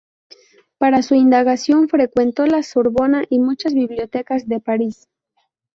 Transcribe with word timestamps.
Para 0.79 1.03
su 1.03 1.13
indagación, 1.13 1.87
frecuentó 1.87 2.47
la 2.47 2.63
Sorbona 2.63 3.23
y 3.29 3.37
muchas 3.37 3.75
bibliotecas 3.75 4.47
de 4.47 4.59
París. 4.59 5.07